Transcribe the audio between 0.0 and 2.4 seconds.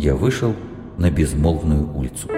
я вышел на безмолвную улицу.